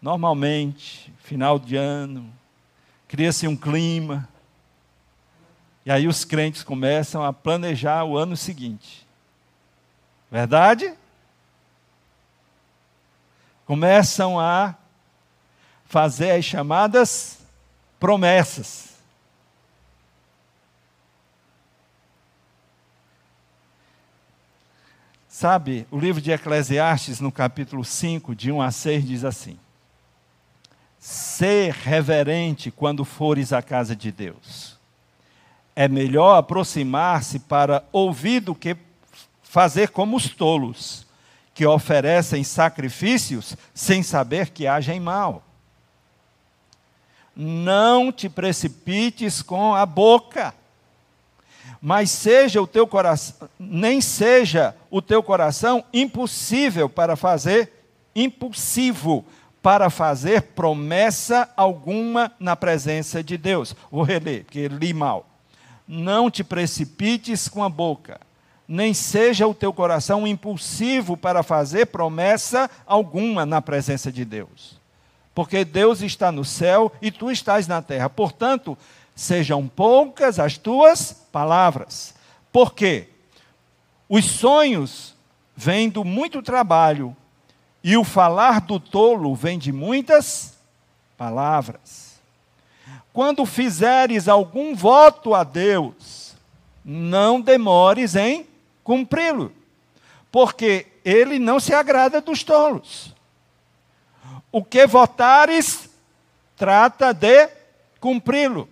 Normalmente, 0.00 1.12
final 1.18 1.58
de 1.58 1.76
ano, 1.76 2.32
cria-se 3.06 3.46
um 3.46 3.54
clima, 3.54 4.26
e 5.84 5.90
aí 5.90 6.08
os 6.08 6.24
crentes 6.24 6.64
começam 6.64 7.22
a 7.22 7.30
planejar 7.30 8.04
o 8.04 8.16
ano 8.16 8.38
seguinte. 8.38 9.06
Verdade? 10.30 10.94
Começam 13.66 14.40
a 14.40 14.74
fazer 15.84 16.30
as 16.30 16.44
chamadas 16.46 17.38
promessas. 18.00 18.95
Sabe, 25.38 25.86
o 25.90 25.98
livro 25.98 26.22
de 26.22 26.30
Eclesiastes, 26.30 27.20
no 27.20 27.30
capítulo 27.30 27.84
5, 27.84 28.34
de 28.34 28.50
1 28.50 28.62
a 28.62 28.70
6, 28.70 29.06
diz 29.06 29.22
assim: 29.22 29.58
ser 30.98 31.74
reverente 31.74 32.70
quando 32.70 33.04
fores 33.04 33.52
à 33.52 33.60
casa 33.60 33.94
de 33.94 34.10
Deus. 34.10 34.78
É 35.74 35.88
melhor 35.88 36.38
aproximar-se 36.38 37.40
para 37.40 37.84
ouvir 37.92 38.40
do 38.40 38.54
que 38.54 38.78
fazer 39.42 39.90
como 39.90 40.16
os 40.16 40.30
tolos, 40.30 41.06
que 41.52 41.66
oferecem 41.66 42.42
sacrifícios 42.42 43.58
sem 43.74 44.02
saber 44.02 44.48
que 44.48 44.66
agem 44.66 44.98
mal. 44.98 45.44
Não 47.36 48.10
te 48.10 48.30
precipites 48.30 49.42
com 49.42 49.74
a 49.74 49.84
boca, 49.84 50.54
mas 51.80 52.10
seja 52.10 52.60
o 52.60 52.66
teu 52.66 52.86
coração, 52.86 53.48
nem 53.58 54.00
seja 54.00 54.74
o 54.90 55.02
teu 55.02 55.22
coração 55.22 55.84
impossível 55.92 56.88
para 56.88 57.16
fazer 57.16 57.72
impulsivo 58.14 59.24
para 59.66 59.90
fazer 59.90 60.42
promessa 60.42 61.48
alguma 61.56 62.30
na 62.38 62.54
presença 62.54 63.20
de 63.20 63.36
Deus. 63.36 63.74
Vou 63.90 64.04
reler, 64.04 64.44
porque 64.44 64.68
li 64.68 64.94
mal. 64.94 65.26
Não 65.88 66.30
te 66.30 66.44
precipites 66.44 67.48
com 67.48 67.64
a 67.64 67.68
boca, 67.68 68.20
nem 68.68 68.94
seja 68.94 69.44
o 69.44 69.52
teu 69.52 69.72
coração 69.72 70.24
impulsivo 70.24 71.16
para 71.16 71.42
fazer 71.42 71.86
promessa 71.86 72.70
alguma 72.86 73.44
na 73.44 73.60
presença 73.60 74.12
de 74.12 74.24
Deus. 74.24 74.80
Porque 75.34 75.64
Deus 75.64 76.00
está 76.00 76.30
no 76.30 76.44
céu 76.44 76.92
e 77.02 77.10
tu 77.10 77.28
estás 77.28 77.66
na 77.66 77.82
terra. 77.82 78.08
Portanto, 78.08 78.78
sejam 79.16 79.66
poucas 79.66 80.38
as 80.38 80.58
tuas 80.58 81.12
palavras. 81.32 82.14
Por 82.52 82.74
quê? 82.74 83.08
Os 84.08 84.26
sonhos 84.26 85.16
vêm 85.56 85.88
do 85.88 86.04
muito 86.04 86.42
trabalho 86.42 87.16
e 87.82 87.96
o 87.96 88.04
falar 88.04 88.60
do 88.60 88.78
tolo 88.78 89.34
vem 89.34 89.58
de 89.58 89.72
muitas 89.72 90.58
palavras. 91.16 92.20
Quando 93.12 93.46
fizeres 93.46 94.28
algum 94.28 94.74
voto 94.74 95.34
a 95.34 95.42
Deus, 95.42 96.36
não 96.84 97.40
demores 97.40 98.14
em 98.14 98.46
cumpri-lo, 98.84 99.50
porque 100.30 100.86
ele 101.02 101.38
não 101.38 101.58
se 101.58 101.72
agrada 101.72 102.20
dos 102.20 102.44
tolos. 102.44 103.14
O 104.52 104.62
que 104.62 104.86
votares, 104.86 105.88
trata 106.56 107.14
de 107.14 107.48
cumpri-lo. 107.98 108.68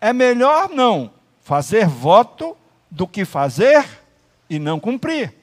É 0.00 0.12
melhor 0.12 0.68
não 0.68 1.10
fazer 1.42 1.86
voto 1.86 2.56
do 2.90 3.06
que 3.06 3.24
fazer 3.24 3.86
e 4.48 4.58
não 4.58 4.80
cumprir. 4.80 5.34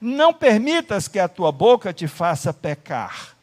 Não 0.00 0.32
permitas 0.32 1.08
que 1.08 1.18
a 1.18 1.28
tua 1.28 1.50
boca 1.50 1.92
te 1.92 2.06
faça 2.06 2.52
pecar, 2.52 3.36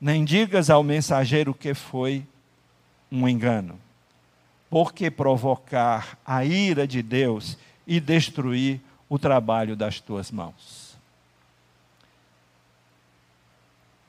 nem 0.00 0.24
digas 0.24 0.70
ao 0.70 0.82
mensageiro 0.82 1.52
que 1.52 1.74
foi 1.74 2.24
um 3.10 3.28
engano, 3.28 3.78
porque 4.70 5.10
provocar 5.10 6.18
a 6.24 6.44
ira 6.44 6.86
de 6.86 7.02
Deus 7.02 7.58
e 7.86 8.00
destruir 8.00 8.80
o 9.08 9.18
trabalho 9.18 9.74
das 9.74 10.00
tuas 10.00 10.30
mãos. 10.30 10.96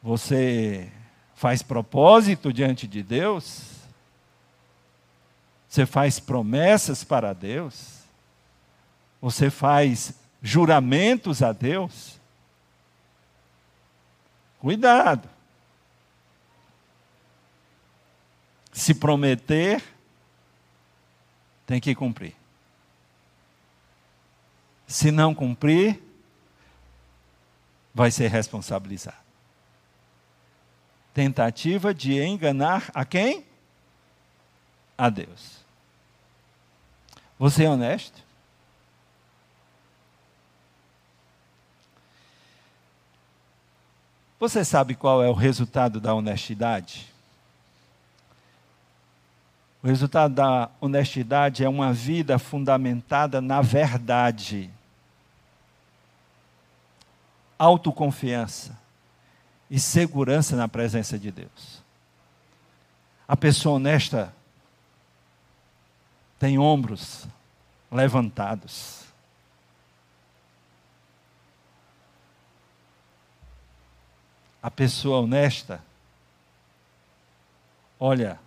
Você 0.02 0.90
faz 1.36 1.62
propósito 1.62 2.54
diante 2.54 2.88
de 2.88 3.02
Deus? 3.04 3.79
Você 5.70 5.86
faz 5.86 6.20
promessas 6.20 7.04
para 7.04 7.32
Deus? 7.32 8.00
Você 9.22 9.52
faz 9.52 10.16
juramentos 10.42 11.44
a 11.44 11.52
Deus? 11.52 12.20
Cuidado. 14.60 15.30
Se 18.72 18.96
prometer, 18.96 19.84
tem 21.68 21.80
que 21.80 21.94
cumprir. 21.94 22.36
Se 24.88 25.12
não 25.12 25.36
cumprir, 25.36 26.02
vai 27.94 28.10
ser 28.10 28.30
responsabilizado. 28.30 29.18
Tentativa 31.14 31.94
de 31.94 32.20
enganar 32.20 32.90
a 32.94 33.06
quem? 33.06 33.46
A 34.98 35.10
Deus. 35.10 35.59
Você 37.40 37.64
é 37.64 37.70
honesto? 37.70 38.22
Você 44.38 44.66
sabe 44.66 44.94
qual 44.94 45.24
é 45.24 45.30
o 45.30 45.34
resultado 45.34 46.02
da 46.02 46.14
honestidade? 46.14 47.08
O 49.82 49.88
resultado 49.88 50.34
da 50.34 50.70
honestidade 50.82 51.64
é 51.64 51.70
uma 51.70 51.94
vida 51.94 52.38
fundamentada 52.38 53.40
na 53.40 53.62
verdade 53.62 54.70
autoconfiança 57.58 58.78
e 59.70 59.80
segurança 59.80 60.58
na 60.58 60.68
presença 60.68 61.18
de 61.18 61.32
Deus. 61.32 61.82
A 63.28 63.38
pessoa 63.38 63.76
honesta 63.76 64.34
tem 66.40 66.58
ombros 66.58 67.28
levantados. 67.92 69.04
A 74.64 74.72
pessoa 74.72 75.20
honesta 75.20 75.84
olha 78.00 78.40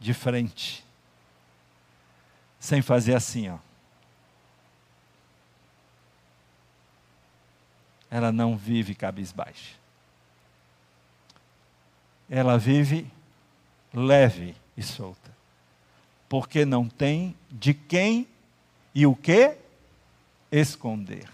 de 0.00 0.12
frente, 0.12 0.84
sem 2.58 2.82
fazer 2.82 3.14
assim, 3.14 3.48
ó. 3.50 3.58
ela 8.16 8.32
não 8.32 8.56
vive 8.56 8.94
cabisbaixa. 8.94 9.74
Ela 12.30 12.58
vive 12.58 13.10
leve 13.92 14.56
e 14.74 14.82
solta. 14.82 15.35
Porque 16.28 16.64
não 16.64 16.88
tem 16.88 17.36
de 17.50 17.74
quem 17.74 18.26
e 18.94 19.06
o 19.06 19.14
que 19.14 19.56
esconder. 20.50 21.28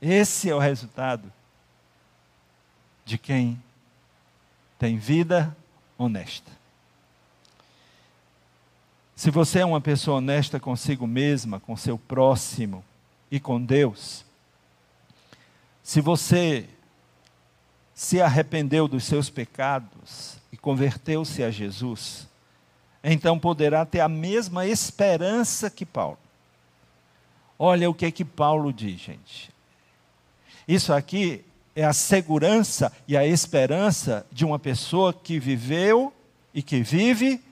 Esse 0.00 0.50
é 0.50 0.54
o 0.54 0.58
resultado 0.58 1.32
de 3.04 3.16
quem 3.18 3.60
tem 4.78 4.98
vida 4.98 5.56
honesta. 5.96 6.50
Se 9.16 9.30
você 9.30 9.60
é 9.60 9.64
uma 9.64 9.80
pessoa 9.80 10.18
honesta 10.18 10.60
consigo 10.60 11.06
mesma, 11.06 11.60
com 11.60 11.76
seu 11.76 11.96
próximo, 11.96 12.84
e 13.30 13.40
com 13.40 13.60
Deus, 13.60 14.24
se 15.82 16.00
você 16.00 16.68
se 17.94 18.20
arrependeu 18.20 18.86
dos 18.86 19.04
seus 19.04 19.30
pecados 19.30 20.36
e 20.52 20.56
converteu-se 20.56 21.42
a 21.42 21.50
Jesus, 21.50 22.28
então 23.12 23.38
poderá 23.38 23.84
ter 23.84 24.00
a 24.00 24.08
mesma 24.08 24.66
esperança 24.66 25.68
que 25.68 25.84
Paulo. 25.84 26.18
Olha 27.58 27.88
o 27.90 27.94
que 27.94 28.10
que 28.10 28.24
Paulo 28.24 28.72
diz, 28.72 28.98
gente. 28.98 29.50
Isso 30.66 30.92
aqui 30.92 31.44
é 31.76 31.84
a 31.84 31.92
segurança 31.92 32.90
e 33.06 33.16
a 33.16 33.26
esperança 33.26 34.26
de 34.32 34.44
uma 34.44 34.58
pessoa 34.58 35.12
que 35.12 35.38
viveu 35.38 36.12
e 36.54 36.62
que 36.62 36.82
vive 36.82 37.42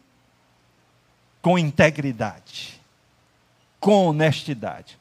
com 1.42 1.58
integridade, 1.58 2.80
com 3.78 4.06
honestidade. 4.06 4.98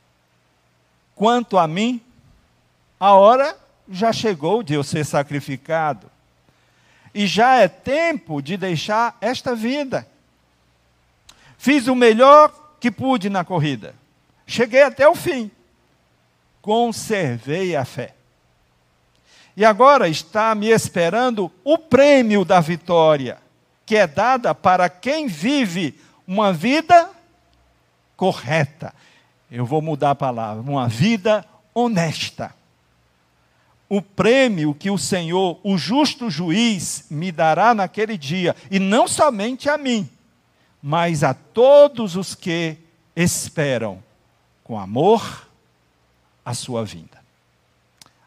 Quanto 1.15 1.57
a 1.57 1.67
mim, 1.67 2.01
a 2.99 3.13
hora 3.13 3.57
já 3.89 4.11
chegou 4.11 4.63
de 4.63 4.73
eu 4.73 4.83
ser 4.83 5.05
sacrificado. 5.05 6.09
E 7.13 7.27
já 7.27 7.55
é 7.55 7.67
tempo 7.67 8.41
de 8.41 8.57
deixar 8.57 9.17
esta 9.21 9.55
vida. 9.55 10.07
Fiz 11.61 11.87
o 11.87 11.95
melhor 11.95 12.51
que 12.79 12.89
pude 12.89 13.29
na 13.29 13.43
corrida. 13.43 13.93
Cheguei 14.47 14.81
até 14.81 15.07
o 15.07 15.13
fim. 15.13 15.51
Conservei 16.61 17.75
a 17.75 17.85
fé. 17.85 18.15
E 19.55 19.63
agora 19.63 20.07
está 20.07 20.55
me 20.55 20.69
esperando 20.69 21.51
o 21.63 21.77
prêmio 21.77 22.43
da 22.43 22.59
vitória, 22.59 23.37
que 23.85 23.95
é 23.95 24.07
dada 24.07 24.55
para 24.55 24.89
quem 24.89 25.27
vive 25.27 25.99
uma 26.25 26.53
vida 26.53 27.09
correta 28.15 28.93
eu 29.51 29.65
vou 29.65 29.81
mudar 29.81 30.11
a 30.11 30.15
palavra, 30.15 30.61
uma 30.61 30.87
vida 30.87 31.45
honesta. 31.75 32.55
O 33.89 34.01
prêmio 34.01 34.73
que 34.73 34.89
o 34.89 34.97
Senhor, 34.97 35.59
o 35.61 35.77
justo 35.77 36.29
juiz, 36.29 37.05
me 37.11 37.33
dará 37.33 37.75
naquele 37.75 38.17
dia, 38.17 38.55
e 38.71 38.79
não 38.79 39.09
somente 39.09 39.69
a 39.69 39.77
mim, 39.77 40.09
mas 40.81 41.23
a 41.23 41.33
todos 41.33 42.15
os 42.15 42.33
que 42.33 42.77
esperam 43.15 44.01
com 44.63 44.79
amor 44.79 45.47
a 46.43 46.53
sua 46.53 46.83
vinda. 46.83 47.21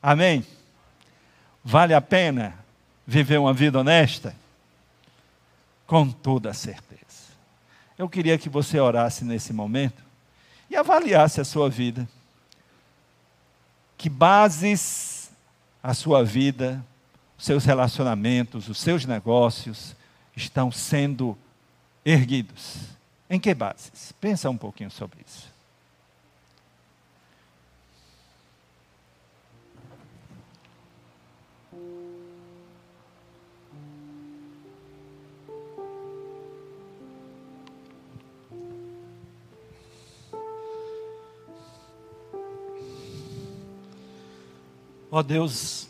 Amém? 0.02 0.46
Vale 1.64 1.94
a 1.94 2.00
pena 2.00 2.54
viver 3.06 3.38
uma 3.38 3.52
vida 3.52 3.80
honesta? 3.80 4.36
Com 5.86 6.10
toda 6.10 6.52
certeza. 6.52 7.04
Eu 7.96 8.08
queria 8.08 8.36
que 8.38 8.48
você 8.48 8.78
orasse 8.78 9.24
nesse 9.24 9.52
momento 9.52 10.02
e 10.68 10.76
avaliasse 10.76 11.40
a 11.40 11.44
sua 11.44 11.70
vida. 11.70 12.08
Que 13.96 14.08
bases 14.08 15.30
a 15.82 15.94
sua 15.94 16.24
vida, 16.24 16.84
os 17.38 17.44
seus 17.44 17.64
relacionamentos, 17.64 18.68
os 18.68 18.78
seus 18.78 19.06
negócios 19.06 19.94
estão 20.36 20.70
sendo 20.70 21.36
erguidos? 22.04 22.94
Em 23.28 23.40
que 23.40 23.54
bases? 23.54 24.12
Pensa 24.20 24.50
um 24.50 24.56
pouquinho 24.56 24.90
sobre 24.90 25.18
isso. 25.26 25.54
Ó 45.10 45.20
oh 45.20 45.22
Deus, 45.22 45.88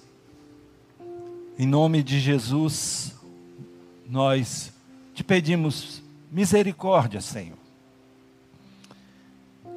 em 1.59 1.67
nome 1.67 2.03
de 2.03 2.21
Jesus, 2.21 3.15
nós 4.07 4.71
te 5.15 5.25
pedimos 5.25 6.04
misericórdia, 6.35 7.21
Senhor. 7.21 7.57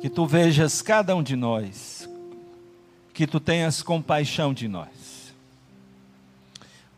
Que 0.01 0.09
tu 0.09 0.25
vejas 0.25 0.81
cada 0.81 1.15
um 1.15 1.21
de 1.21 1.35
nós, 1.35 2.09
que 3.13 3.27
tu 3.27 3.39
tenhas 3.39 3.83
compaixão 3.83 4.55
de 4.55 4.67
nós. 4.67 5.33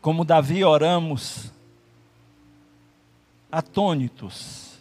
Como 0.00 0.24
Davi 0.24 0.64
oramos 0.64 1.52
atônitos, 3.52 4.78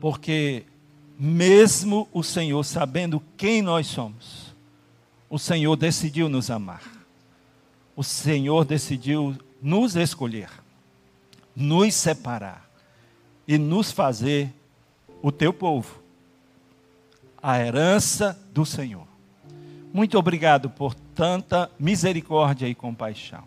porque 0.00 0.64
mesmo 1.16 2.08
o 2.12 2.24
Senhor 2.24 2.64
sabendo 2.64 3.22
quem 3.36 3.62
nós 3.62 3.86
somos, 3.86 4.52
o 5.30 5.38
Senhor 5.38 5.76
decidiu 5.76 6.28
nos 6.28 6.50
amar. 6.50 6.82
O 7.94 8.02
Senhor 8.02 8.64
decidiu 8.64 9.36
nos 9.62 9.94
escolher, 9.94 10.50
nos 11.54 11.94
separar 11.94 12.73
e 13.46 13.58
nos 13.58 13.90
fazer 13.90 14.52
o 15.22 15.30
teu 15.30 15.52
povo, 15.52 16.00
a 17.42 17.58
herança 17.58 18.38
do 18.52 18.64
Senhor. 18.64 19.06
Muito 19.92 20.18
obrigado 20.18 20.68
por 20.68 20.94
tanta 21.14 21.70
misericórdia 21.78 22.66
e 22.66 22.74
compaixão. 22.74 23.44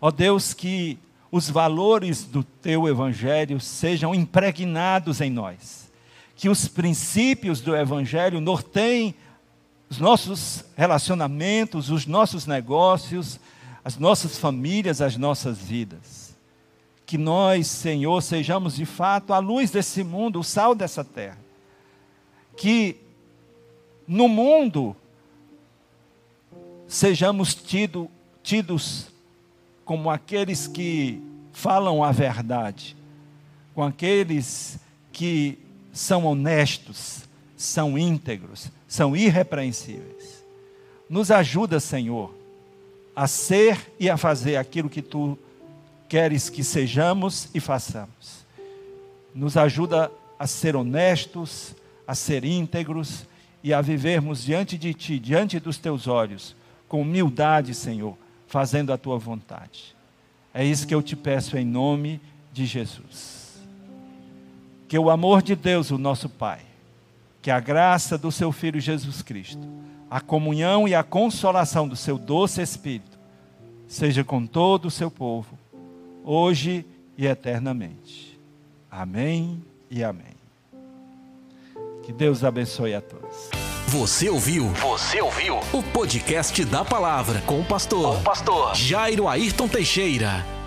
Ó 0.00 0.10
Deus, 0.10 0.54
que 0.54 0.98
os 1.30 1.50
valores 1.50 2.24
do 2.24 2.42
teu 2.42 2.88
evangelho 2.88 3.60
sejam 3.60 4.14
impregnados 4.14 5.20
em 5.20 5.30
nós. 5.30 5.90
Que 6.34 6.48
os 6.48 6.68
princípios 6.68 7.60
do 7.60 7.76
evangelho 7.76 8.40
norteiem 8.40 9.14
os 9.90 9.98
nossos 9.98 10.64
relacionamentos, 10.76 11.90
os 11.90 12.06
nossos 12.06 12.46
negócios, 12.46 13.40
as 13.84 13.96
nossas 13.96 14.38
famílias, 14.38 15.00
as 15.00 15.16
nossas 15.16 15.58
vidas. 15.58 16.27
Que 17.08 17.16
nós, 17.16 17.68
Senhor, 17.68 18.20
sejamos 18.20 18.76
de 18.76 18.84
fato 18.84 19.32
a 19.32 19.38
luz 19.38 19.70
desse 19.70 20.04
mundo, 20.04 20.40
o 20.40 20.44
sal 20.44 20.74
dessa 20.74 21.02
terra. 21.02 21.38
Que 22.54 22.98
no 24.06 24.28
mundo 24.28 24.94
sejamos 26.86 27.54
tido, 27.54 28.10
tidos 28.42 29.06
como 29.86 30.10
aqueles 30.10 30.66
que 30.66 31.18
falam 31.50 32.04
a 32.04 32.12
verdade, 32.12 32.94
com 33.74 33.82
aqueles 33.82 34.78
que 35.10 35.58
são 35.90 36.26
honestos, 36.26 37.22
são 37.56 37.96
íntegros, 37.96 38.70
são 38.86 39.16
irrepreensíveis. 39.16 40.44
Nos 41.08 41.30
ajuda, 41.30 41.80
Senhor, 41.80 42.34
a 43.16 43.26
ser 43.26 43.90
e 43.98 44.10
a 44.10 44.18
fazer 44.18 44.56
aquilo 44.56 44.90
que 44.90 45.00
tu 45.00 45.38
queres 46.08 46.48
que 46.48 46.64
sejamos 46.64 47.48
e 47.54 47.60
façamos. 47.60 48.46
Nos 49.34 49.56
ajuda 49.56 50.10
a 50.38 50.46
ser 50.46 50.74
honestos, 50.74 51.74
a 52.06 52.14
ser 52.14 52.44
íntegros 52.44 53.26
e 53.62 53.74
a 53.74 53.80
vivermos 53.80 54.42
diante 54.42 54.78
de 54.78 54.94
ti, 54.94 55.18
diante 55.18 55.60
dos 55.60 55.78
teus 55.78 56.06
olhos, 56.06 56.56
com 56.88 57.02
humildade, 57.02 57.74
Senhor, 57.74 58.16
fazendo 58.46 58.92
a 58.92 58.98
tua 58.98 59.18
vontade. 59.18 59.94
É 60.54 60.64
isso 60.64 60.86
que 60.86 60.94
eu 60.94 61.02
te 61.02 61.14
peço 61.14 61.56
em 61.58 61.64
nome 61.64 62.20
de 62.52 62.64
Jesus. 62.64 63.60
Que 64.88 64.98
o 64.98 65.10
amor 65.10 65.42
de 65.42 65.54
Deus, 65.54 65.90
o 65.90 65.98
nosso 65.98 66.28
Pai, 66.28 66.60
que 67.42 67.50
a 67.50 67.60
graça 67.60 68.16
do 68.16 68.32
seu 68.32 68.50
Filho 68.50 68.80
Jesus 68.80 69.20
Cristo, 69.20 69.62
a 70.10 70.20
comunhão 70.20 70.88
e 70.88 70.94
a 70.94 71.02
consolação 71.02 71.86
do 71.86 71.94
seu 71.94 72.16
doce 72.16 72.62
Espírito 72.62 73.18
seja 73.86 74.24
com 74.24 74.46
todo 74.46 74.86
o 74.86 74.90
seu 74.90 75.10
povo, 75.10 75.58
hoje 76.28 76.84
e 77.16 77.26
eternamente. 77.26 78.38
Amém 78.90 79.62
e 79.90 80.04
amém. 80.04 80.36
Que 82.02 82.12
Deus 82.12 82.44
abençoe 82.44 82.94
a 82.94 83.00
todos. 83.00 83.48
Você 83.86 84.28
ouviu? 84.28 84.68
Você 84.68 85.22
ouviu? 85.22 85.56
O 85.72 85.82
podcast 85.82 86.62
da 86.66 86.84
palavra 86.84 87.40
com 87.42 87.60
o 87.60 87.64
pastor, 87.64 88.16
com 88.16 88.20
o 88.20 88.24
pastor 88.24 88.74
Jairo 88.74 89.26
Ayrton 89.26 89.66
Teixeira. 89.66 90.57